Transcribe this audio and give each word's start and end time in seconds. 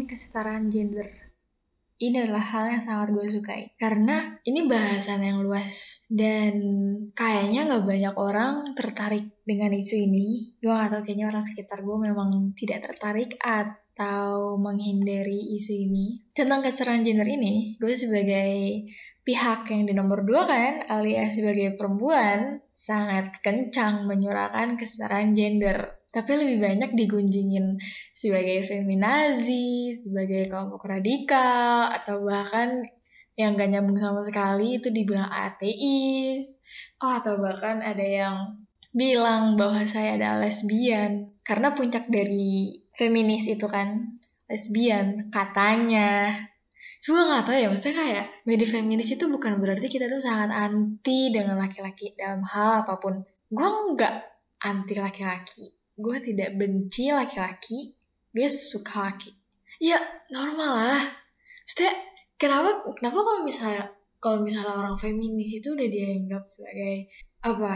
ngomongin 0.00 0.16
kesetaraan 0.16 0.72
gender. 0.72 1.08
Ini 2.00 2.24
adalah 2.24 2.40
hal 2.40 2.72
yang 2.72 2.80
sangat 2.80 3.12
gue 3.12 3.26
sukai. 3.28 3.68
Karena 3.76 4.40
ini 4.48 4.64
bahasan 4.64 5.20
yang 5.20 5.44
luas. 5.44 6.00
Dan 6.08 6.56
kayaknya 7.12 7.68
gak 7.68 7.84
banyak 7.84 8.14
orang 8.16 8.72
tertarik 8.72 9.28
dengan 9.44 9.76
isu 9.76 10.08
ini. 10.08 10.56
Gue 10.64 10.72
gak 10.72 10.96
tau 10.96 11.02
kayaknya 11.04 11.28
orang 11.28 11.44
sekitar 11.44 11.84
gue 11.84 11.96
memang 12.00 12.56
tidak 12.56 12.88
tertarik 12.88 13.36
atau 13.36 14.56
menghindari 14.56 15.60
isu 15.60 15.76
ini. 15.76 16.24
Tentang 16.32 16.64
kesetaraan 16.64 17.04
gender 17.04 17.28
ini, 17.28 17.76
gue 17.76 17.92
sebagai 17.92 18.88
pihak 19.20 19.68
yang 19.68 19.84
di 19.84 19.92
nomor 19.92 20.24
dua 20.24 20.48
kan, 20.48 20.88
alias 20.88 21.36
sebagai 21.36 21.76
perempuan, 21.76 22.64
sangat 22.72 23.44
kencang 23.44 24.08
menyuarakan 24.08 24.80
kesetaraan 24.80 25.36
gender. 25.36 25.99
Tapi 26.10 26.30
lebih 26.34 26.58
banyak 26.58 26.90
digunjingin 26.98 27.78
sebagai 28.10 28.66
feminazi, 28.66 29.94
sebagai 30.02 30.50
kelompok 30.50 30.90
radikal, 30.90 31.90
atau 31.94 32.26
bahkan 32.26 32.82
yang 33.38 33.54
gak 33.54 33.70
nyambung 33.70 33.96
sama 33.96 34.26
sekali 34.26 34.82
itu 34.82 34.90
dibilang 34.90 35.30
ateis. 35.30 36.66
Oh, 37.00 37.14
atau 37.14 37.38
bahkan 37.38 37.80
ada 37.80 38.02
yang 38.04 38.36
bilang 38.90 39.54
bahwa 39.54 39.86
saya 39.86 40.18
adalah 40.18 40.50
lesbian. 40.50 41.32
Karena 41.46 41.72
puncak 41.72 42.10
dari 42.10 42.82
feminis 42.98 43.46
itu 43.48 43.70
kan 43.70 44.20
lesbian, 44.50 45.30
katanya 45.30 46.34
gue 47.00 47.16
gak 47.16 47.48
tau 47.48 47.56
ya 47.56 47.72
maksudnya 47.72 47.96
kayak 47.96 48.26
menjadi 48.44 48.66
feminis 48.76 49.08
itu 49.16 49.24
bukan 49.32 49.56
berarti 49.56 49.88
kita 49.88 50.04
tuh 50.12 50.20
sangat 50.20 50.52
anti 50.52 51.32
dengan 51.32 51.56
laki-laki 51.56 52.12
dalam 52.12 52.44
hal 52.44 52.84
apa 52.84 53.00
pun 53.00 53.24
gue 53.48 53.68
nggak 53.96 54.14
anti 54.60 54.94
laki-laki 55.00 55.79
gue 56.00 56.16
tidak 56.24 56.56
benci 56.56 57.12
laki-laki 57.12 57.94
gue 58.30 58.48
suka 58.48 59.10
laki. 59.10 59.30
Ya 59.82 59.98
normal 60.30 60.72
lah. 60.76 61.04
Maksudnya 61.66 61.92
kenapa 62.38 62.86
kenapa 62.94 63.18
kalau 63.26 63.40
misalnya 63.42 63.84
kalau 64.20 64.38
misalnya 64.44 64.74
orang 64.76 64.96
feminis 65.00 65.56
itu 65.56 65.72
udah 65.72 65.88
dianggap 65.88 66.44
sebagai 66.52 67.10
apa 67.40 67.74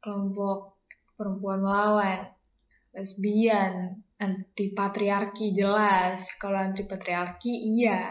kelompok 0.00 0.80
perempuan 1.16 1.60
melawan 1.64 2.20
lesbian 2.94 3.98
anti 4.20 4.72
patriarki 4.72 5.52
jelas. 5.56 6.36
Kalau 6.38 6.58
anti 6.58 6.84
patriarki 6.84 7.50
iya. 7.50 8.10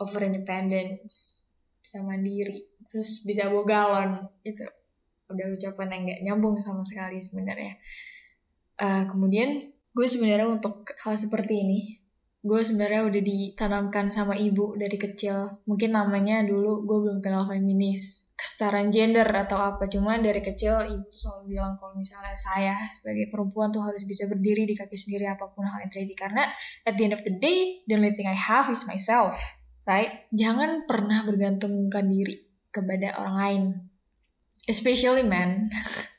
Over 0.00 0.26
independence 0.26 1.52
bisa 1.84 2.00
mandiri 2.02 2.72
terus 2.88 3.22
bisa 3.22 3.52
bawa 3.52 3.64
galon 3.68 4.10
itu 4.48 4.64
udah 5.28 5.46
ucapan 5.52 5.88
yang 5.92 6.02
nggak 6.08 6.20
nyambung 6.24 6.56
sama 6.64 6.84
sekali 6.88 7.20
sebenarnya 7.20 7.76
uh, 8.82 9.06
kemudian 9.06 9.70
gue 9.94 10.06
sebenarnya 10.10 10.50
untuk 10.50 10.90
hal 11.06 11.14
seperti 11.14 11.62
ini 11.62 11.80
gue 12.42 12.58
sebenarnya 12.58 13.06
udah 13.06 13.22
ditanamkan 13.22 14.10
sama 14.10 14.34
ibu 14.34 14.74
dari 14.74 14.98
kecil 14.98 15.62
mungkin 15.62 15.94
namanya 15.94 16.42
dulu 16.42 16.82
gue 16.82 16.98
belum 17.06 17.18
kenal 17.22 17.46
feminis 17.46 18.34
kesetaraan 18.34 18.90
gender 18.90 19.30
atau 19.30 19.62
apa 19.62 19.86
cuma 19.86 20.18
dari 20.18 20.42
kecil 20.42 20.82
ibu 20.90 21.06
selalu 21.14 21.54
bilang 21.54 21.78
kalau 21.78 21.94
misalnya 21.94 22.34
saya 22.34 22.74
sebagai 22.90 23.30
perempuan 23.30 23.70
tuh 23.70 23.86
harus 23.86 24.02
bisa 24.02 24.26
berdiri 24.26 24.66
di 24.66 24.74
kaki 24.74 24.98
sendiri 24.98 25.30
apa 25.30 25.54
pun 25.54 25.62
hal 25.70 25.86
yang 25.86 25.92
terjadi 25.94 26.14
karena 26.18 26.42
at 26.82 26.98
the 26.98 27.06
end 27.06 27.14
of 27.14 27.22
the 27.22 27.30
day 27.38 27.86
the 27.86 27.94
only 27.94 28.10
thing 28.10 28.26
I 28.26 28.34
have 28.34 28.66
is 28.74 28.90
myself 28.90 29.38
right? 29.86 30.26
Jangan 30.30 30.86
pernah 30.86 31.26
bergantungkan 31.26 32.06
diri 32.06 32.38
kepada 32.70 33.18
orang 33.18 33.36
lain. 33.36 33.62
Especially 34.66 35.26
men. 35.26 35.70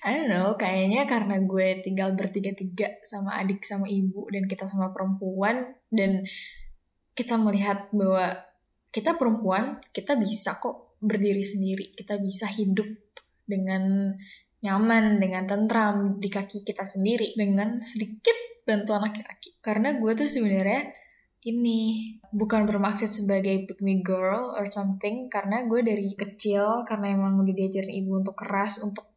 I 0.00 0.16
don't 0.16 0.32
know, 0.32 0.56
kayaknya 0.56 1.04
karena 1.04 1.36
gue 1.44 1.84
tinggal 1.84 2.16
bertiga-tiga 2.16 3.04
sama 3.04 3.36
adik 3.36 3.60
sama 3.68 3.84
ibu 3.84 4.24
dan 4.32 4.48
kita 4.48 4.64
sama 4.64 4.96
perempuan 4.96 5.76
dan 5.92 6.24
kita 7.12 7.36
melihat 7.36 7.92
bahwa 7.92 8.40
kita 8.88 9.20
perempuan, 9.20 9.76
kita 9.92 10.16
bisa 10.16 10.56
kok 10.56 10.96
berdiri 11.04 11.44
sendiri, 11.44 11.92
kita 11.92 12.16
bisa 12.16 12.48
hidup 12.48 12.88
dengan 13.44 14.16
nyaman, 14.64 15.20
dengan 15.20 15.44
tentram 15.44 16.16
di 16.16 16.32
kaki 16.32 16.64
kita 16.64 16.88
sendiri 16.88 17.36
dengan 17.36 17.84
sedikit 17.84 18.64
bantuan 18.64 19.04
laki-laki. 19.04 19.56
Karena 19.60 20.00
gue 20.00 20.12
tuh 20.16 20.28
sebenarnya 20.32 20.96
ini 21.44 22.12
bukan 22.32 22.68
bermaksud 22.68 23.08
sebagai 23.08 23.64
pick 23.68 23.80
me 23.80 24.04
girl 24.04 24.52
or 24.56 24.68
something 24.68 25.32
karena 25.32 25.64
gue 25.64 25.80
dari 25.80 26.12
kecil 26.12 26.84
karena 26.84 27.16
emang 27.16 27.40
udah 27.40 27.54
diajarin 27.56 28.04
ibu 28.04 28.20
untuk 28.20 28.36
keras 28.36 28.84
untuk 28.84 29.08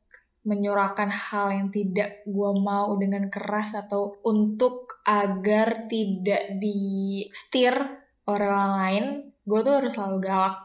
menyuarakan 0.43 1.09
hal 1.11 1.55
yang 1.55 1.67
tidak 1.71 2.23
gue 2.27 2.51
mau 2.59 2.95
dengan 2.99 3.31
keras 3.31 3.79
atau 3.79 4.19
untuk 4.27 4.99
agar 5.07 5.87
tidak 5.87 6.59
di 6.59 7.23
steer 7.31 7.79
orang 8.27 8.69
lain 8.79 9.05
gue 9.43 9.59
tuh 9.59 9.73
harus 9.75 9.91
selalu 9.95 10.17
galak. 10.23 10.57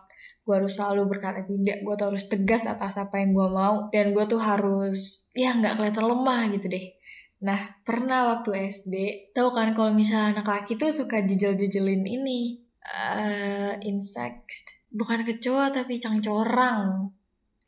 Gue 0.47 0.55
harus 0.65 0.73
selalu 0.81 1.03
berkata 1.11 1.45
tidak. 1.45 1.85
Gue 1.85 1.95
tuh 1.99 2.07
harus 2.15 2.25
tegas 2.31 2.65
atas 2.65 2.97
apa 2.97 3.21
yang 3.21 3.37
gue 3.37 3.49
mau. 3.53 3.93
Dan 3.93 4.17
gue 4.17 4.25
tuh 4.25 4.41
harus 4.41 5.29
ya 5.37 5.53
nggak 5.53 5.77
kelihatan 5.77 6.07
lemah 6.09 6.43
gitu 6.57 6.67
deh. 6.73 6.87
Nah, 7.39 7.61
pernah 7.87 8.35
waktu 8.35 8.67
SD, 8.67 8.95
tau 9.31 9.55
kan 9.55 9.71
kalau 9.71 9.95
misalnya 9.95 10.43
anak 10.43 10.47
laki 10.51 10.75
tuh 10.75 10.91
suka 10.91 11.23
jejel-jejelin 11.23 12.03
ini, 12.03 12.67
uh, 12.83 13.79
insect, 13.87 14.75
bukan 14.91 15.23
kecoa 15.23 15.71
tapi 15.71 16.03
cangcorang. 16.03 17.15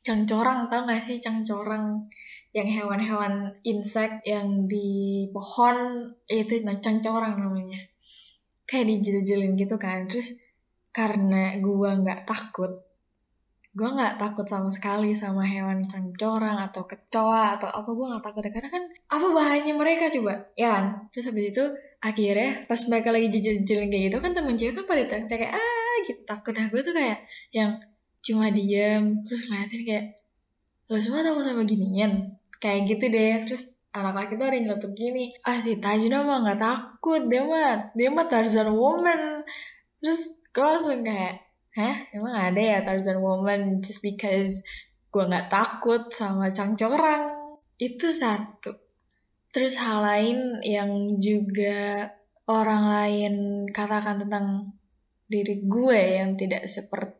Cangcorang, 0.00 0.72
tau 0.72 0.88
gak 0.88 1.04
sih? 1.04 1.20
Cangcorang? 1.20 2.08
Yang 2.50 2.68
hewan-hewan 2.82 3.62
insect 3.62 4.26
yang 4.26 4.66
di 4.66 5.28
pohon, 5.30 6.10
itu 6.26 6.64
nah, 6.66 6.80
cangcorang 6.82 7.38
namanya. 7.38 7.78
Kayak 8.66 8.90
dijejel-jejelin 8.90 9.54
gitu 9.54 9.76
kan, 9.78 10.10
terus 10.10 10.42
karena 10.90 11.54
gua 11.62 11.94
nggak 11.94 12.26
takut, 12.26 12.82
gue 13.70 13.86
nggak 13.86 14.18
takut 14.18 14.46
sama 14.50 14.74
sekali 14.74 15.14
sama 15.14 15.46
hewan 15.46 15.86
cangcorang 15.86 16.58
atau 16.58 16.82
kecoa 16.90 17.54
atau 17.54 17.70
apa 17.70 17.86
gue 17.86 18.06
nggak 18.10 18.24
takut 18.26 18.42
ya. 18.42 18.50
Karena 18.50 18.70
kan 18.74 18.84
apa 19.14 19.26
bahayanya 19.30 19.74
mereka 19.78 20.10
coba? 20.10 20.50
Ya 20.58 20.74
kan? 20.74 20.84
Terus 21.14 21.30
habis 21.30 21.44
itu 21.54 21.64
akhirnya 22.02 22.66
pas 22.66 22.80
mereka 22.90 23.08
lagi 23.14 23.30
jejel-jejel 23.30 23.86
kayak 23.86 24.02
gitu 24.10 24.18
kan 24.18 24.32
temen 24.34 24.58
cewek 24.58 24.74
kan 24.74 24.84
pada 24.90 25.02
teriak 25.06 25.26
kayak 25.30 25.52
ah 25.54 25.94
gitu. 26.02 26.20
Takut 26.26 26.52
nah 26.58 26.66
gue 26.66 26.80
tuh 26.82 26.94
kayak 26.98 27.18
yang 27.54 27.70
cuma 28.20 28.52
diem 28.52 29.24
terus 29.24 29.48
ngeliatin 29.48 29.82
kayak 29.84 30.06
lo 30.90 30.98
semua 30.98 31.24
takut 31.24 31.44
sama 31.46 31.62
ginian? 31.64 32.36
Kayak 32.60 32.80
gitu 32.92 33.04
deh 33.08 33.34
terus 33.48 33.72
anak 33.90 34.14
laki 34.14 34.32
tuh 34.38 34.46
ada 34.46 34.54
yang 34.54 34.64
nyeletuk 34.70 34.92
gini 34.94 35.34
ah 35.42 35.58
si 35.58 35.82
Tajuna 35.82 36.22
mah 36.22 36.46
nggak 36.46 36.60
takut 36.62 37.26
dia 37.26 37.42
mah 37.42 37.90
dia 37.96 38.08
mah 38.12 38.26
Tarzan 38.28 38.70
woman. 38.76 39.42
Terus 40.00 40.40
gue 40.50 40.64
langsung 40.64 41.04
kayak 41.06 41.50
hah 41.78 41.96
emang 42.10 42.34
ada 42.34 42.60
ya 42.60 42.78
Tarzan 42.82 43.22
Woman 43.22 43.78
just 43.78 44.02
because 44.02 44.66
gue 45.10 45.24
nggak 45.26 45.50
takut 45.50 46.10
sama 46.10 46.50
cangcorang 46.50 47.54
itu 47.78 48.10
satu. 48.10 48.74
Terus 49.50 49.78
hal 49.78 50.02
lain 50.02 50.38
yang 50.62 51.18
juga 51.18 52.10
orang 52.46 52.82
lain 52.86 53.34
katakan 53.70 54.22
tentang 54.26 54.74
diri 55.30 55.62
gue 55.62 56.00
yang 56.22 56.34
tidak 56.34 56.66
seperti 56.66 57.19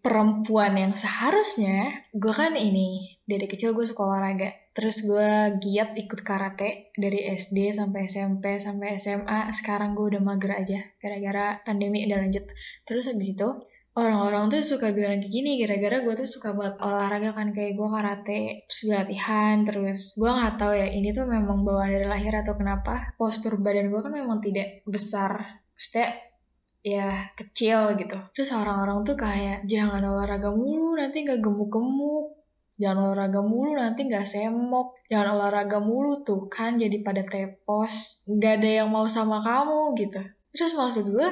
perempuan 0.00 0.72
yang 0.78 0.94
seharusnya 0.96 2.06
gue 2.14 2.32
kan 2.32 2.56
ini 2.56 3.18
dari 3.24 3.44
kecil 3.48 3.76
gue 3.76 3.84
suka 3.84 4.04
olahraga. 4.04 4.52
Terus 4.74 5.06
gue 5.06 5.60
giat 5.62 5.94
ikut 5.94 6.20
karate 6.26 6.90
dari 6.98 7.30
SD 7.30 7.74
sampai 7.74 8.10
SMP 8.10 8.58
sampai 8.58 8.98
SMA 8.98 9.50
sekarang 9.54 9.94
gue 9.94 10.16
udah 10.16 10.22
mager 10.22 10.52
aja 10.54 10.80
gara-gara 10.98 11.60
pandemi 11.62 12.06
udah 12.08 12.18
lanjut. 12.24 12.44
Terus 12.88 13.10
habis 13.10 13.36
itu 13.36 13.48
orang-orang 13.94 14.50
tuh 14.50 14.66
suka 14.66 14.90
bilang 14.90 15.22
kayak 15.22 15.30
gini 15.30 15.62
gara-gara 15.62 16.02
gue 16.02 16.14
tuh 16.18 16.28
suka 16.28 16.50
buat 16.50 16.82
olahraga 16.82 17.30
kan 17.30 17.54
kayak 17.54 17.78
gue 17.78 17.88
karate 17.88 18.40
terus 18.66 18.82
latihan 18.90 19.62
terus 19.62 20.18
gue 20.18 20.26
nggak 20.26 20.58
tahu 20.58 20.74
ya 20.74 20.90
ini 20.90 21.14
tuh 21.14 21.30
memang 21.30 21.62
bawaan 21.62 21.94
dari 21.94 22.06
lahir 22.10 22.34
atau 22.34 22.58
kenapa 22.58 23.14
postur 23.14 23.54
badan 23.62 23.94
gue 23.94 24.00
kan 24.02 24.10
memang 24.10 24.42
tidak 24.42 24.82
besar. 24.82 25.62
Maksudnya 25.78 26.33
ya 26.84 27.32
kecil 27.32 27.96
gitu 27.96 28.20
terus 28.36 28.52
orang-orang 28.52 29.08
tuh 29.08 29.16
kayak 29.16 29.64
jangan 29.64 30.04
olahraga 30.04 30.52
mulu 30.52 31.00
nanti 31.00 31.24
nggak 31.24 31.40
gemuk-gemuk 31.40 32.36
jangan 32.76 33.08
olahraga 33.08 33.40
mulu 33.40 33.72
nanti 33.80 34.04
nggak 34.04 34.28
semok 34.28 35.00
jangan 35.08 35.40
olahraga 35.40 35.80
mulu 35.80 36.20
tuh 36.20 36.52
kan 36.52 36.76
jadi 36.76 37.00
pada 37.00 37.24
tepos 37.24 38.28
nggak 38.28 38.52
ada 38.60 38.70
yang 38.84 38.88
mau 38.92 39.08
sama 39.08 39.40
kamu 39.40 39.96
gitu 39.96 40.20
terus 40.52 40.76
maksud 40.76 41.08
gue 41.08 41.28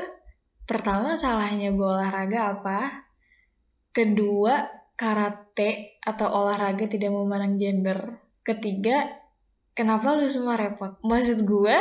Pertama, 0.63 1.19
salahnya 1.19 1.75
gue 1.75 1.85
olahraga 1.85 2.55
apa? 2.57 3.05
Kedua, 3.91 4.63
karate 4.95 5.99
atau 5.99 6.31
olahraga 6.31 6.87
tidak 6.87 7.11
memandang 7.11 7.59
gender. 7.59 7.99
Ketiga, 8.47 9.11
kenapa 9.75 10.15
lu 10.15 10.31
semua 10.31 10.55
repot? 10.55 10.97
Maksud 11.03 11.43
gue, 11.43 11.77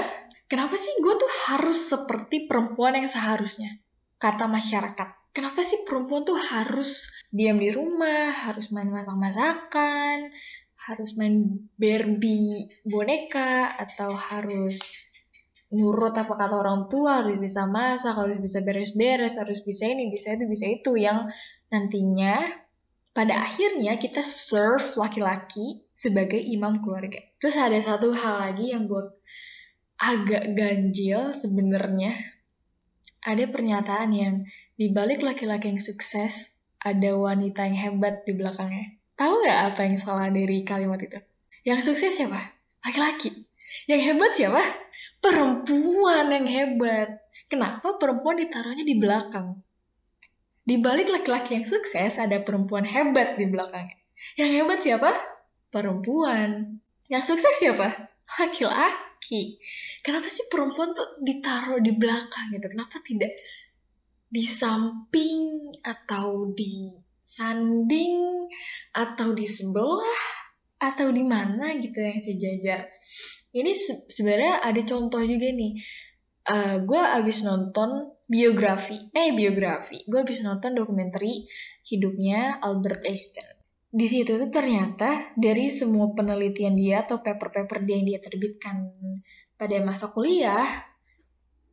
kenapa 0.51 0.75
sih 0.75 0.99
gue 0.99 1.15
tuh 1.15 1.31
harus 1.47 1.79
seperti 1.79 2.51
perempuan 2.51 2.99
yang 2.99 3.07
seharusnya? 3.07 3.79
Kata 4.19 4.51
masyarakat. 4.51 5.31
Kenapa 5.31 5.63
sih 5.63 5.87
perempuan 5.87 6.27
tuh 6.27 6.35
harus 6.35 7.07
diam 7.31 7.55
di 7.55 7.71
rumah, 7.71 8.35
harus 8.51 8.67
main 8.75 8.91
masak-masakan, 8.91 10.27
harus 10.75 11.15
main 11.15 11.63
Barbie 11.79 12.67
boneka, 12.83 13.79
atau 13.79 14.11
harus 14.11 14.83
nurut 15.71 16.11
apa 16.11 16.35
kata 16.35 16.55
orang 16.59 16.91
tua, 16.91 17.23
harus 17.23 17.39
bisa 17.39 17.63
masak, 17.71 18.11
harus 18.11 18.35
bisa 18.43 18.59
beres-beres, 18.59 19.39
harus 19.39 19.63
bisa 19.63 19.87
ini, 19.87 20.11
bisa 20.11 20.35
itu, 20.35 20.43
bisa 20.51 20.67
itu 20.67 20.99
yang 20.99 21.31
nantinya 21.71 22.43
pada 23.15 23.39
akhirnya 23.47 23.95
kita 23.95 24.19
serve 24.19 24.83
laki-laki 24.99 25.87
sebagai 25.95 26.43
imam 26.43 26.83
keluarga. 26.83 27.23
Terus 27.39 27.55
ada 27.55 27.79
satu 27.79 28.11
hal 28.11 28.51
lagi 28.51 28.75
yang 28.75 28.91
gue 28.91 29.15
agak 30.01 30.57
ganjil 30.57 31.37
sebenarnya. 31.37 32.17
Ada 33.21 33.45
pernyataan 33.53 34.09
yang 34.17 34.35
di 34.73 34.89
balik 34.89 35.21
laki-laki 35.21 35.69
yang 35.69 35.77
sukses 35.77 36.57
ada 36.81 37.13
wanita 37.13 37.69
yang 37.69 37.77
hebat 37.77 38.25
di 38.25 38.33
belakangnya. 38.33 38.97
Tahu 39.13 39.45
nggak 39.45 39.59
apa 39.71 39.81
yang 39.85 39.97
salah 40.01 40.33
dari 40.33 40.65
kalimat 40.65 40.97
itu? 40.97 41.21
Yang 41.61 41.93
sukses 41.93 42.17
siapa? 42.17 42.41
Laki-laki. 42.81 43.45
Yang 43.85 44.01
hebat 44.09 44.31
siapa? 44.33 44.61
Perempuan 45.21 46.33
yang 46.33 46.49
hebat. 46.49 47.21
Kenapa 47.45 48.01
perempuan 48.01 48.41
ditaruhnya 48.41 48.81
di 48.81 48.97
belakang? 48.97 49.61
Di 50.65 50.81
balik 50.81 51.13
laki-laki 51.13 51.61
yang 51.61 51.69
sukses 51.69 52.17
ada 52.17 52.41
perempuan 52.41 52.89
hebat 52.89 53.37
di 53.37 53.45
belakangnya. 53.45 54.01
Yang 54.33 54.49
hebat 54.57 54.79
siapa? 54.81 55.11
Perempuan. 55.69 56.81
Yang 57.05 57.37
sukses 57.37 57.53
siapa? 57.61 58.09
Laki-laki. 58.25 59.10
Kenapa 60.01 60.27
sih 60.27 60.49
perempuan 60.49 60.97
tuh 60.97 61.05
ditaruh 61.21 61.79
di 61.79 61.93
belakang 61.93 62.51
gitu? 62.57 62.67
Kenapa 62.73 62.99
tidak 63.05 63.31
di 64.31 64.43
samping 64.43 65.71
atau 65.85 66.49
di 66.51 66.89
sanding 67.21 68.49
atau 68.91 69.31
di 69.37 69.45
sebelah 69.45 70.23
atau 70.81 71.13
di 71.13 71.23
mana 71.23 71.77
gitu 71.77 72.01
yang 72.01 72.17
sejajar? 72.17 72.89
Ini 73.51 73.71
se 73.77 74.09
sebenarnya 74.09 74.65
ada 74.65 74.81
contoh 74.81 75.21
juga 75.21 75.47
nih. 75.53 75.77
Uh, 76.41 76.81
gue 76.81 76.97
abis 76.97 77.45
nonton 77.45 78.17
biografi, 78.25 78.97
eh 79.13 79.29
biografi, 79.29 80.01
gue 80.09 80.19
habis 80.25 80.41
nonton 80.41 80.73
dokumenter 80.73 81.21
hidupnya 81.85 82.57
Albert 82.57 83.05
Einstein. 83.05 83.60
Di 83.91 84.07
situ 84.07 84.39
tuh 84.39 84.47
ternyata 84.47 85.35
dari 85.35 85.67
semua 85.67 86.15
penelitian 86.15 86.79
dia 86.79 87.03
atau 87.03 87.19
paper-paper 87.19 87.83
dia 87.83 87.99
yang 87.99 88.07
dia 88.07 88.19
terbitkan 88.23 88.87
pada 89.59 89.77
masa 89.83 90.07
kuliah, 90.15 90.63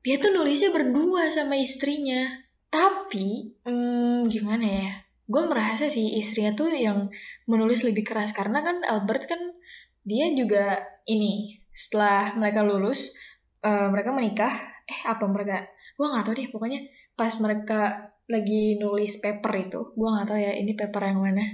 dia 0.03 0.19
tuh 0.19 0.35
nulisnya 0.35 0.75
berdua 0.75 1.31
sama 1.31 1.55
istrinya. 1.55 2.27
Tapi, 2.69 3.55
hmm, 3.63 4.27
gimana 4.29 4.67
ya? 4.67 4.91
Gue 5.31 5.47
merasa 5.47 5.87
sih 5.87 6.19
istrinya 6.19 6.59
tuh 6.59 6.75
yang 6.75 7.07
menulis 7.47 7.87
lebih 7.87 8.03
keras 8.03 8.35
karena 8.35 8.67
kan 8.67 8.83
Albert 8.83 9.31
kan 9.31 9.41
dia 10.03 10.27
juga 10.35 10.83
ini 11.07 11.63
setelah 11.71 12.35
mereka 12.35 12.67
lulus, 12.67 13.15
uh, 13.63 13.95
mereka 13.95 14.11
menikah. 14.11 14.51
Eh 14.89 15.01
apa 15.05 15.29
mereka 15.29 15.69
gue 15.99 16.07
nggak 16.07 16.25
tahu 16.25 16.35
deh 16.39 16.49
pokoknya 16.49 16.81
pas 17.19 17.35
mereka 17.43 18.09
lagi 18.31 18.79
nulis 18.79 19.19
paper 19.19 19.53
itu 19.67 19.81
gue 19.99 20.09
nggak 20.09 20.27
tahu 20.31 20.39
ya 20.39 20.53
ini 20.55 20.73
paper 20.79 21.03
yang 21.11 21.21
mana 21.21 21.45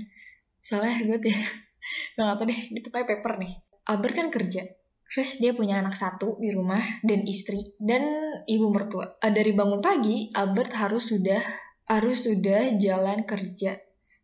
soalnya 0.64 1.04
gue 1.04 1.18
tidak 1.20 1.44
gue 2.16 2.22
nggak 2.24 2.36
tahu 2.40 2.46
deh 2.48 2.60
ini 2.72 2.78
pokoknya 2.80 3.06
paper 3.12 3.32
nih. 3.36 3.52
Albert 3.84 4.14
kan 4.16 4.28
kerja. 4.32 4.62
Terus 5.04 5.30
dia 5.36 5.52
punya 5.52 5.78
anak 5.84 5.94
satu 5.94 6.40
di 6.40 6.48
rumah 6.50 6.80
dan 7.04 7.28
istri 7.28 7.76
dan 7.76 8.02
ibu 8.48 8.72
mertua. 8.72 9.20
Eh, 9.20 9.30
dari 9.30 9.52
bangun 9.52 9.84
pagi 9.84 10.32
Albert 10.32 10.72
harus 10.80 11.12
sudah 11.12 11.38
harus 11.84 12.24
sudah 12.24 12.80
jalan 12.80 13.28
kerja. 13.28 13.76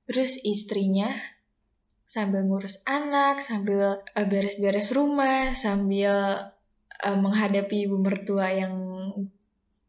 Terus 0.09 0.41
istrinya 0.43 1.13
sambil 2.09 2.43
ngurus 2.49 2.83
anak 2.89 3.45
sambil 3.45 4.01
eh, 4.17 4.27
beres-beres 4.27 4.91
rumah 4.97 5.53
sambil 5.55 6.11
uh, 7.05 7.19
menghadapi 7.21 7.87
ibu 7.87 8.01
mertua 8.01 8.51
yang 8.51 8.75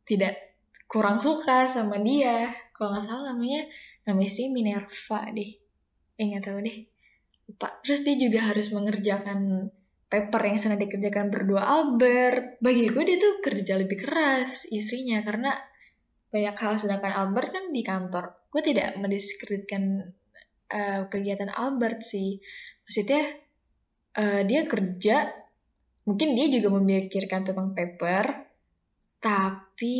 tidak 0.03 0.35
kurang 0.85 1.23
suka 1.23 1.65
sama 1.71 1.97
dia. 2.03 2.51
Kalau 2.75 2.93
nggak 2.93 3.07
salah 3.07 3.31
namanya 3.33 3.65
nama 4.03 4.21
istri 4.21 4.51
Minerva 4.51 5.31
deh 5.31 5.60
eh 6.21 6.25
nggak 6.29 6.45
tahu 6.45 6.59
deh. 6.61 6.77
Lupa. 7.49 7.67
Terus 7.81 8.05
dia 8.05 8.15
juga 8.21 8.39
harus 8.53 8.69
mengerjakan 8.69 9.73
paper 10.05 10.41
yang 10.45 10.59
sedang 10.61 10.77
dikerjakan 10.77 11.33
berdua 11.33 11.65
Albert. 11.65 12.61
Bagi 12.61 12.85
gue 12.93 13.03
dia 13.09 13.17
tuh 13.17 13.41
kerja 13.41 13.73
lebih 13.81 13.97
keras 14.05 14.69
istrinya 14.69 15.25
karena 15.25 15.49
banyak 16.29 16.55
hal. 16.61 16.77
Sedangkan 16.77 17.09
Albert 17.17 17.49
kan 17.49 17.65
di 17.73 17.81
kantor. 17.81 18.53
Gue 18.53 18.61
tidak 18.61 18.93
mendiskreditkan 19.01 20.13
uh, 20.69 21.09
kegiatan 21.09 21.49
Albert 21.49 22.05
sih. 22.05 22.37
Maksudnya 22.85 23.25
uh, 24.21 24.45
dia 24.45 24.69
kerja. 24.69 25.25
Mungkin 26.05 26.37
dia 26.37 26.47
juga 26.53 26.69
memikirkan 26.77 27.49
tentang 27.49 27.73
paper. 27.73 28.45
Tapi 29.17 29.97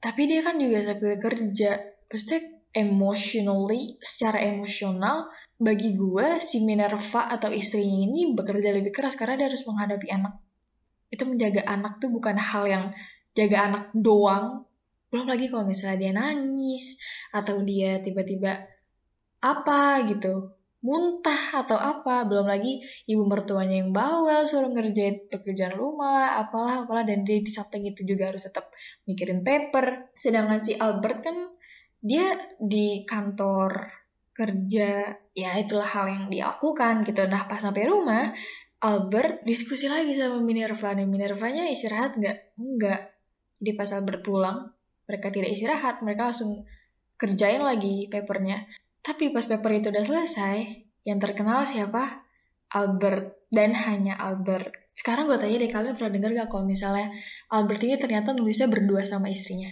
tapi 0.00 0.22
dia 0.24 0.40
kan 0.40 0.56
juga 0.56 0.80
sambil 0.80 1.20
kerja. 1.20 1.70
Pasti 2.08 2.55
emotionally 2.76 3.96
secara 4.04 4.44
emosional 4.44 5.32
bagi 5.56 5.96
gue 5.96 6.36
si 6.44 6.60
Minerva 6.60 7.32
atau 7.32 7.48
istrinya 7.48 8.04
ini 8.04 8.36
bekerja 8.36 8.76
lebih 8.76 8.92
keras 8.92 9.16
karena 9.16 9.40
dia 9.40 9.46
harus 9.48 9.64
menghadapi 9.64 10.12
anak. 10.12 10.36
Itu 11.08 11.24
menjaga 11.24 11.64
anak 11.64 11.96
tuh 12.04 12.12
bukan 12.12 12.36
hal 12.36 12.68
yang 12.68 12.84
jaga 13.32 13.58
anak 13.72 13.84
doang. 13.96 14.68
Belum 15.08 15.24
lagi 15.24 15.48
kalau 15.48 15.64
misalnya 15.64 15.96
dia 15.96 16.12
nangis 16.12 17.00
atau 17.32 17.64
dia 17.64 18.04
tiba-tiba 18.04 18.68
apa 19.40 20.04
gitu 20.12 20.56
muntah 20.86 21.66
atau 21.66 21.74
apa 21.74 22.28
belum 22.30 22.46
lagi 22.46 22.78
ibu 23.10 23.26
mertuanya 23.26 23.82
yang 23.82 23.90
bawel 23.90 24.46
suruh 24.46 24.70
ngerjain 24.70 25.26
pekerjaan 25.26 25.74
rumah 25.74 26.14
lah 26.14 26.30
apalah 26.46 26.86
apalah 26.86 27.02
dan 27.02 27.26
dia 27.26 27.42
di 27.42 27.50
samping 27.50 27.90
itu 27.90 28.06
juga 28.06 28.30
harus 28.30 28.46
tetap 28.46 28.70
mikirin 29.08 29.42
paper. 29.42 30.14
Sedangkan 30.14 30.62
si 30.62 30.78
Albert 30.78 31.26
kan 31.26 31.36
dia 32.06 32.38
di 32.62 33.02
kantor 33.02 33.90
kerja 34.30 35.10
ya 35.34 35.50
itulah 35.58 35.88
hal 35.88 36.06
yang 36.06 36.24
dia 36.30 36.46
lakukan 36.54 37.02
gitu 37.02 37.26
nah 37.26 37.50
pas 37.50 37.58
sampai 37.58 37.90
rumah 37.90 38.30
Albert 38.78 39.42
diskusi 39.42 39.90
lagi 39.90 40.14
sama 40.14 40.38
Minerva 40.38 40.94
nih 40.94 41.08
Minervanya 41.08 41.66
istirahat 41.66 42.14
nggak 42.14 42.38
nggak 42.54 43.00
jadi 43.58 43.72
pas 43.74 43.90
Albert 43.90 44.22
pulang 44.22 44.58
mereka 45.10 45.34
tidak 45.34 45.50
istirahat 45.50 46.04
mereka 46.04 46.30
langsung 46.30 46.62
kerjain 47.16 47.64
lagi 47.64 48.06
papernya 48.06 48.68
tapi 49.06 49.30
pas 49.30 49.46
paper 49.46 49.70
itu 49.78 49.94
udah 49.94 50.02
selesai, 50.02 50.82
yang 51.06 51.22
terkenal 51.22 51.62
siapa? 51.62 52.26
Albert 52.74 53.46
dan 53.54 53.70
hanya 53.70 54.18
Albert. 54.18 54.74
Sekarang 54.98 55.30
gue 55.30 55.38
tanya 55.38 55.62
deh 55.62 55.70
kalian 55.70 55.94
pernah 55.94 56.10
dengar 56.18 56.30
gak 56.34 56.48
kalau 56.50 56.66
misalnya 56.66 57.14
Albert 57.46 57.86
ini 57.86 57.94
ternyata 58.02 58.34
nulisnya 58.34 58.66
berdua 58.66 59.06
sama 59.06 59.30
istrinya? 59.30 59.70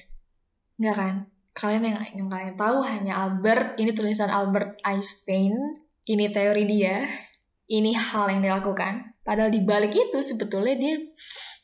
Enggak 0.79 0.95
kan? 0.95 1.15
Kalian 1.55 1.87
yang, 1.87 1.99
yang 2.19 2.29
kalian 2.29 2.55
tahu 2.59 2.83
hanya 2.83 3.15
Albert, 3.15 3.79
ini 3.79 3.95
tulisan 3.95 4.27
Albert 4.27 4.83
Einstein, 4.83 5.55
ini 6.05 6.27
teori 6.35 6.67
dia, 6.67 7.07
ini 7.71 7.95
hal 7.95 8.27
yang 8.35 8.43
dilakukan. 8.43 9.15
Padahal 9.23 9.55
di 9.55 9.63
balik 9.63 9.95
itu 9.95 10.19
sebetulnya 10.21 10.75
dia 10.77 10.95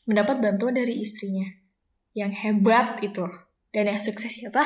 mendapat 0.07 0.41
bantuan 0.41 0.73
dari 0.79 0.97
istrinya. 0.97 1.45
Yang 2.15 2.31
hebat 2.39 3.03
itu. 3.03 3.27
Dan 3.71 3.91
yang 3.91 3.99
sukses 3.99 4.31
siapa? 4.31 4.63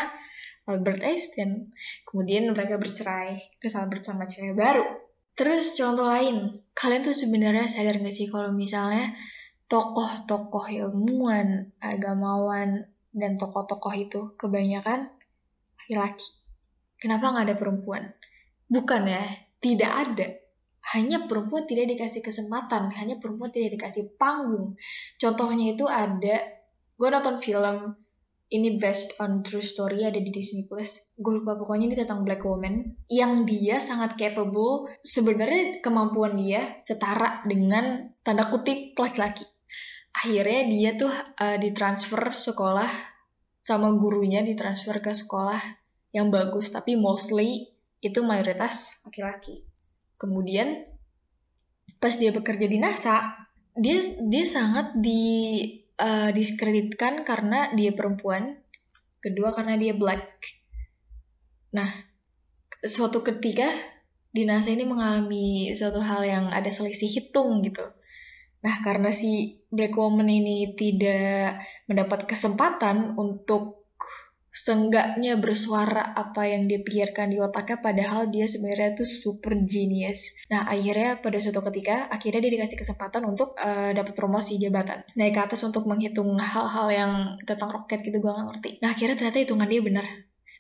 Albert 0.66 1.02
Einstein. 1.02 1.74
Kemudian 2.06 2.50
mereka 2.54 2.78
bercerai, 2.78 3.60
terus 3.60 3.76
Albert 3.78 4.06
sama 4.06 4.26
cewek 4.26 4.54
baru. 4.54 4.86
Terus 5.36 5.76
contoh 5.76 6.08
lain, 6.08 6.64
kalian 6.72 7.04
tuh 7.04 7.12
sebenarnya 7.12 7.68
sadar 7.68 8.00
gak 8.00 8.16
sih 8.16 8.32
kalau 8.32 8.56
misalnya 8.56 9.12
tokoh-tokoh 9.68 10.72
ilmuwan, 10.72 11.76
agamawan, 11.84 12.88
dan 13.16 13.40
tokoh-tokoh 13.40 13.96
itu 13.96 14.22
kebanyakan 14.36 15.08
laki-laki. 15.80 16.28
Kenapa 17.00 17.32
nggak 17.32 17.46
ada 17.48 17.56
perempuan? 17.56 18.04
Bukan 18.68 19.08
ya, 19.08 19.24
tidak 19.64 19.92
ada. 19.96 20.28
Hanya 20.94 21.26
perempuan 21.26 21.66
tidak 21.66 21.96
dikasih 21.96 22.22
kesempatan, 22.22 22.94
hanya 22.94 23.18
perempuan 23.18 23.50
tidak 23.50 23.80
dikasih 23.80 24.14
panggung. 24.20 24.78
Contohnya 25.18 25.74
itu 25.74 25.88
ada, 25.88 26.38
gue 27.00 27.10
nonton 27.10 27.42
film 27.42 27.98
ini 28.54 28.78
based 28.78 29.18
on 29.18 29.42
true 29.42 29.66
story 29.66 30.06
ada 30.06 30.22
di 30.22 30.30
Disney 30.30 30.70
Plus. 30.70 31.18
Gue 31.18 31.42
lupa 31.42 31.58
pokoknya 31.58 31.90
ini 31.90 31.96
tentang 31.98 32.22
black 32.22 32.46
woman 32.46 32.94
yang 33.10 33.50
dia 33.50 33.82
sangat 33.82 34.20
capable. 34.22 34.86
Sebenarnya 35.02 35.82
kemampuan 35.82 36.38
dia 36.38 36.86
setara 36.86 37.42
dengan 37.50 38.14
tanda 38.22 38.46
kutip 38.46 38.94
laki-laki. 38.94 39.55
Akhirnya 40.16 40.62
dia 40.72 40.92
tuh 40.96 41.12
uh, 41.12 41.58
ditransfer 41.60 42.32
sekolah 42.32 42.88
sama 43.66 43.92
gurunya 43.98 44.46
ditransfer 44.46 45.02
ke 45.02 45.12
sekolah 45.12 45.60
yang 46.14 46.30
bagus 46.32 46.70
tapi 46.72 46.96
mostly 46.96 47.68
itu 48.00 48.22
mayoritas 48.22 49.02
laki-laki. 49.04 49.66
Kemudian 50.16 50.88
pas 52.00 52.14
dia 52.16 52.32
bekerja 52.32 52.70
di 52.70 52.78
NASA, 52.78 53.50
dia 53.76 54.00
dia 54.24 54.46
sangat 54.46 54.96
di 54.96 55.24
uh, 56.00 56.30
diskreditkan 56.32 57.28
karena 57.28 57.74
dia 57.74 57.92
perempuan, 57.92 58.56
kedua 59.20 59.52
karena 59.52 59.76
dia 59.76 59.98
black. 59.98 60.24
Nah, 61.76 61.90
suatu 62.86 63.26
ketika 63.26 63.68
di 64.32 64.46
NASA 64.46 64.72
ini 64.72 64.86
mengalami 64.86 65.74
suatu 65.74 66.00
hal 66.00 66.24
yang 66.24 66.46
ada 66.54 66.70
selisih 66.70 67.10
hitung 67.10 67.66
gitu. 67.66 67.84
Nah, 68.66 68.82
karena 68.82 69.14
si 69.14 69.62
black 69.70 69.94
woman 69.94 70.26
ini 70.26 70.74
tidak 70.74 71.62
mendapat 71.86 72.26
kesempatan 72.26 73.14
untuk 73.14 73.86
seenggaknya 74.56 75.36
bersuara 75.36 76.16
apa 76.16 76.48
yang 76.48 76.72
dia 76.72 76.80
pikirkan 76.80 77.28
di 77.28 77.44
otaknya 77.44 77.84
padahal 77.84 78.32
dia 78.32 78.48
sebenarnya 78.48 78.96
tuh 78.96 79.04
super 79.04 79.52
genius. 79.68 80.48
Nah 80.48 80.64
akhirnya 80.64 81.20
pada 81.20 81.44
suatu 81.44 81.60
ketika 81.68 82.08
akhirnya 82.08 82.48
dia 82.48 82.64
dikasih 82.64 82.80
kesempatan 82.80 83.28
untuk 83.28 83.60
uh, 83.60 83.92
dapat 83.92 84.16
promosi 84.16 84.56
jabatan 84.56 85.04
naik 85.20 85.36
ke 85.36 85.42
atas 85.44 85.60
untuk 85.68 85.84
menghitung 85.92 86.32
hal-hal 86.40 86.88
yang 86.88 87.12
tentang 87.44 87.68
roket 87.68 88.00
gitu 88.00 88.24
gue 88.24 88.32
gak 88.32 88.48
ngerti. 88.48 88.70
Nah 88.80 88.96
akhirnya 88.96 89.20
ternyata 89.20 89.44
hitungan 89.44 89.68
dia 89.68 89.82
benar 89.84 90.08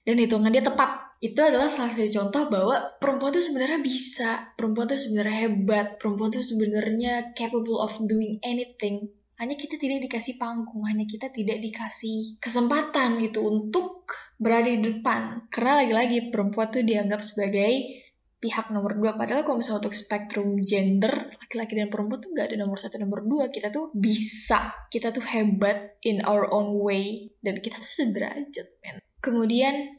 dan 0.05 0.15
hitungan 0.21 0.53
dia 0.53 0.63
tepat. 0.63 1.17
Itu 1.19 1.41
adalah 1.41 1.67
salah 1.67 1.91
satu 1.91 2.07
contoh 2.13 2.43
bahwa 2.53 2.75
perempuan 3.01 3.33
tuh 3.33 3.41
sebenarnya 3.41 3.81
bisa, 3.81 4.53
perempuan 4.53 4.85
tuh 4.85 5.01
sebenarnya 5.01 5.49
hebat, 5.49 5.97
perempuan 5.97 6.29
tuh 6.29 6.45
sebenarnya 6.45 7.33
capable 7.33 7.81
of 7.81 7.91
doing 8.05 8.37
anything 8.45 9.09
hanya 9.35 9.59
kita 9.59 9.75
tidak 9.75 10.07
dikasih 10.07 10.39
panggung, 10.39 10.87
hanya 10.87 11.03
kita 11.03 11.27
tidak 11.27 11.59
dikasih 11.59 12.39
kesempatan 12.39 13.19
gitu 13.19 13.43
untuk 13.43 14.07
berada 14.39 14.71
di 14.71 14.79
depan. 14.79 15.51
Karena 15.51 15.83
lagi-lagi 15.83 16.31
perempuan 16.31 16.71
tuh 16.71 16.87
dianggap 16.87 17.19
sebagai 17.19 17.99
pihak 18.39 18.71
nomor 18.71 18.95
dua. 18.95 19.19
Padahal 19.19 19.43
kalau 19.43 19.59
misalnya 19.59 19.83
untuk 19.83 19.97
spektrum 19.97 20.63
gender, 20.63 21.35
laki-laki 21.35 21.75
dan 21.75 21.91
perempuan 21.91 22.23
tuh 22.23 22.31
nggak 22.31 22.47
ada 22.47 22.57
nomor 22.63 22.79
satu, 22.79 22.95
nomor 22.95 23.27
dua. 23.27 23.51
Kita 23.51 23.75
tuh 23.75 23.91
bisa, 23.91 24.71
kita 24.87 25.11
tuh 25.11 25.23
hebat 25.27 25.99
in 26.07 26.23
our 26.23 26.47
own 26.47 26.79
way, 26.79 27.27
dan 27.43 27.59
kita 27.59 27.75
tuh 27.75 27.91
sederajat, 27.91 28.67
men. 28.87 29.03
Kemudian 29.25 29.97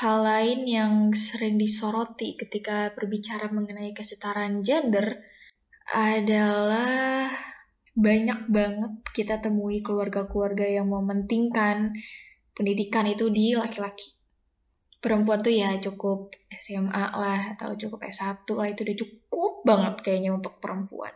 hal 0.00 0.24
lain 0.24 0.64
yang 0.64 1.12
sering 1.12 1.60
disoroti 1.60 2.40
ketika 2.40 2.88
berbicara 2.96 3.52
mengenai 3.52 3.92
kesetaraan 3.92 4.64
gender 4.64 5.20
adalah 5.92 7.28
banyak 7.92 8.48
banget 8.48 8.92
kita 9.12 9.44
temui 9.44 9.84
keluarga-keluarga 9.84 10.64
yang 10.64 10.88
mementingkan 10.88 11.92
pendidikan 12.56 13.04
itu 13.12 13.28
di 13.28 13.52
laki-laki. 13.52 14.16
Perempuan 15.04 15.44
tuh 15.44 15.52
ya 15.52 15.76
cukup 15.76 16.32
SMA 16.56 17.04
lah 17.12 17.52
atau 17.52 17.76
cukup 17.76 18.08
S1 18.08 18.48
lah 18.56 18.72
itu 18.72 18.88
udah 18.88 18.96
cukup 18.96 19.52
banget 19.68 19.94
kayaknya 20.00 20.32
untuk 20.32 20.56
perempuan. 20.56 21.12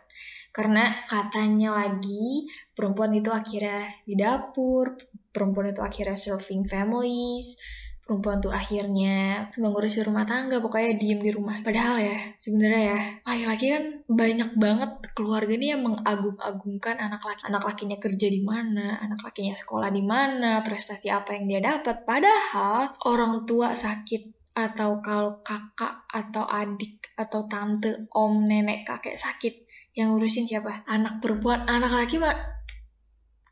Karena 0.53 0.93
katanya 1.09 1.73
lagi 1.73 2.45
perempuan 2.77 3.17
itu 3.17 3.33
akhirnya 3.33 3.97
di 4.05 4.13
dapur, 4.13 4.93
perempuan 5.37 5.69
itu 5.69 5.85
akhirnya 5.85 6.17
serving 6.17 6.65
families, 6.65 7.61
perempuan 8.07 8.39
tuh 8.39 8.55
akhirnya 8.55 9.51
mengurusi 9.59 9.99
rumah 10.01 10.23
tangga 10.23 10.63
pokoknya 10.63 10.95
diem 10.95 11.19
di 11.19 11.29
rumah. 11.29 11.59
Padahal 11.61 11.99
ya 11.99 12.17
sebenarnya 12.41 12.81
ya 12.81 12.99
laki-laki 13.27 13.65
kan 13.69 13.83
banyak 14.09 14.49
banget 14.57 14.91
keluarga 15.11 15.53
nih 15.53 15.69
yang 15.75 15.83
mengagung-agungkan 15.83 16.95
anak 16.97 17.21
laki 17.21 17.43
anak 17.45 17.63
lakinya 17.67 17.97
kerja 17.99 18.27
di 18.31 18.41
mana 18.41 18.97
anak 19.03 19.21
lakinya 19.21 19.53
sekolah 19.53 19.91
di 19.91 20.01
mana 20.01 20.63
prestasi 20.63 21.11
apa 21.11 21.35
yang 21.35 21.45
dia 21.51 21.61
dapat. 21.61 22.07
Padahal 22.07 22.95
orang 23.05 23.43
tua 23.45 23.75
sakit 23.75 24.55
atau 24.57 25.03
kalau 25.05 25.45
kakak 25.45 26.09
atau 26.09 26.47
adik 26.49 27.13
atau 27.13 27.45
tante 27.45 28.09
om 28.15 28.41
nenek 28.41 28.87
kakek 28.89 29.19
sakit 29.19 29.67
yang 29.93 30.15
ngurusin 30.15 30.47
siapa? 30.47 30.87
Anak 30.87 31.19
perempuan. 31.19 31.67
Anak 31.67 31.91
laki 31.91 32.23
mah 32.23 32.56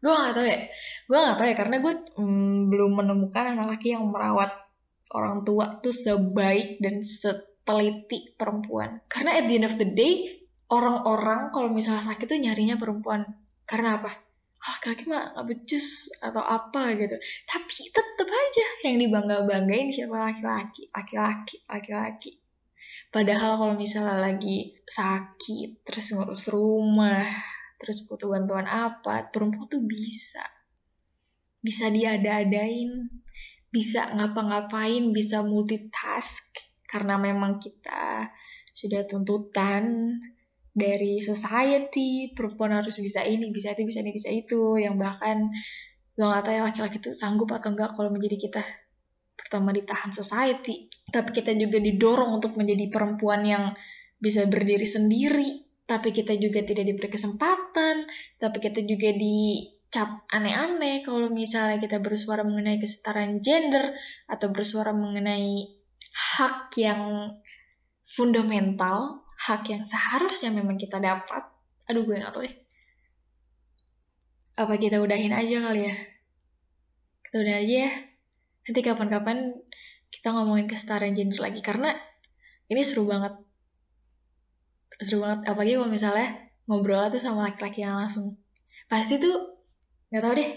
gue 0.05 0.13
gak 0.13 0.33
tau 0.37 0.45
ya. 0.45 0.59
Gue 1.09 1.17
gak 1.17 1.37
tau 1.41 1.47
ya 1.49 1.55
karena 1.57 1.75
gue 1.81 1.93
mm, 2.21 2.69
belum 2.69 2.91
menemukan 2.93 3.57
anak 3.57 3.65
laki 3.73 3.97
yang 3.97 4.05
merawat 4.05 4.53
orang 5.09 5.41
tua 5.41 5.81
tuh 5.81 5.89
sebaik 5.89 6.77
dan 6.77 7.01
seteliti 7.01 8.37
perempuan. 8.37 9.01
Karena 9.09 9.33
at 9.33 9.49
the 9.49 9.57
end 9.57 9.65
of 9.65 9.81
the 9.81 9.89
day 9.89 10.45
orang-orang 10.69 11.49
kalau 11.49 11.73
misalnya 11.73 12.05
sakit 12.05 12.29
tuh 12.29 12.37
nyarinya 12.37 12.77
perempuan. 12.77 13.25
Karena 13.65 13.97
apa? 13.97 14.13
Laki-laki 14.61 15.09
mah 15.09 15.33
gak 15.33 15.45
becus 15.49 16.13
atau 16.21 16.41
apa 16.45 16.93
gitu. 16.93 17.17
Tapi 17.49 17.81
tetep 17.89 18.29
aja 18.29 18.65
yang 18.85 19.01
dibangga-banggain 19.01 19.89
siapa? 19.89 20.29
Laki-laki 20.29 20.85
laki-laki 20.93 21.57
laki-laki. 21.65 22.31
Padahal 23.09 23.57
kalau 23.57 23.73
misalnya 23.73 24.21
lagi 24.21 24.77
sakit 24.85 25.81
terus 25.81 26.13
ngurus 26.13 26.51
rumah 26.53 27.54
terus 27.81 28.05
butuh 28.07 28.31
bantuan 28.31 28.65
apa, 28.65 29.27
perempuan 29.29 29.67
tuh 29.67 29.83
bisa. 29.83 30.43
Bisa 31.59 31.89
diada-adain, 31.89 33.09
bisa 33.73 34.13
ngapa-ngapain, 34.15 35.11
bisa 35.11 35.43
multitask, 35.43 36.55
karena 36.87 37.19
memang 37.19 37.59
kita 37.59 38.31
sudah 38.71 39.03
tuntutan 39.03 40.15
dari 40.75 41.23
society, 41.23 42.35
perempuan 42.35 42.75
harus 42.75 42.99
bisa 42.99 43.23
ini, 43.23 43.51
bisa 43.51 43.71
itu, 43.71 43.87
bisa 43.87 43.99
ini, 44.03 44.11
bisa 44.11 44.29
itu, 44.31 44.79
yang 44.79 44.99
bahkan 44.99 45.51
gue 46.15 46.23
gak 46.23 46.47
tahu 46.47 46.55
ya 46.55 46.63
laki-laki 46.63 47.03
itu 47.03 47.11
sanggup 47.11 47.51
atau 47.51 47.75
enggak 47.75 47.91
kalau 47.91 48.07
menjadi 48.07 48.39
kita 48.39 48.63
pertama 49.35 49.75
ditahan 49.75 50.15
society, 50.15 50.87
tapi 51.11 51.35
kita 51.35 51.51
juga 51.55 51.79
didorong 51.79 52.39
untuk 52.39 52.55
menjadi 52.55 52.87
perempuan 52.87 53.43
yang 53.43 53.63
bisa 54.15 54.47
berdiri 54.47 54.87
sendiri, 54.87 55.64
tapi 55.85 56.09
kita 56.09 56.33
juga 56.33 56.65
tidak 56.65 56.85
diberi 56.89 57.09
kesempatan, 57.13 58.09
tapi 58.41 58.57
kita 58.57 58.81
juga 58.81 59.13
dicap 59.13 60.25
aneh-aneh 60.33 61.05
kalau 61.05 61.29
misalnya 61.29 61.77
kita 61.77 62.01
bersuara 62.01 62.41
mengenai 62.41 62.81
kesetaraan 62.81 63.37
gender 63.37 63.93
atau 64.25 64.49
bersuara 64.49 64.97
mengenai 64.97 65.69
hak 66.15 66.73
yang 66.81 67.01
fundamental, 68.01 69.21
hak 69.37 69.69
yang 69.69 69.85
seharusnya 69.85 70.49
memang 70.49 70.81
kita 70.81 70.97
dapat. 70.97 71.45
Aduh 71.85 72.01
gue 72.01 72.17
gak 72.17 72.33
tau 72.33 72.41
deh. 72.41 72.55
Apa 74.57 74.73
kita 74.81 74.97
udahin 74.97 75.37
aja 75.37 75.69
kali 75.69 75.85
ya? 75.85 75.95
Kita 77.29 77.35
udah 77.45 77.55
aja 77.61 77.75
ya. 77.85 77.91
Nanti 78.65 78.79
kapan-kapan 78.81 79.53
kita 80.09 80.33
ngomongin 80.33 80.65
kesetaraan 80.65 81.13
gender 81.13 81.37
lagi 81.37 81.61
karena 81.61 81.93
ini 82.73 82.81
seru 82.81 83.05
banget 83.05 83.37
seru 85.01 85.23
banget. 85.23 85.39
Apalagi 85.49 85.73
kalau 85.75 85.89
misalnya 85.91 86.27
ngobrol 86.69 87.07
tuh 87.11 87.21
sama 87.21 87.51
laki-laki 87.51 87.83
yang 87.83 87.99
langsung. 87.99 88.39
Pasti 88.87 89.19
tuh 89.19 89.59
nggak 90.11 90.23
tahu 90.23 90.33
deh. 90.39 90.51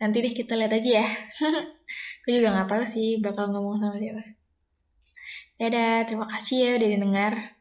Nanti 0.00 0.16
deh 0.24 0.32
kita 0.32 0.56
lihat 0.56 0.72
aja 0.72 0.90
ya. 1.02 1.06
Aku 2.24 2.28
juga 2.30 2.54
nggak 2.54 2.68
tahu 2.68 2.82
sih 2.86 3.18
bakal 3.18 3.50
ngomong 3.50 3.82
sama 3.82 3.96
siapa. 3.98 4.22
Dadah 5.60 6.08
terima 6.08 6.26
kasih 6.30 6.56
ya 6.56 6.70
udah 6.80 6.88
didengar 6.88 7.59